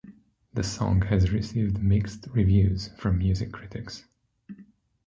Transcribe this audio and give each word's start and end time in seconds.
The 0.55 0.63
song 0.63 1.03
has 1.03 1.29
received 1.29 1.83
mix 1.83 2.17
reviews 2.29 2.87
from 2.97 3.19
music 3.19 3.51
critics. 3.53 4.03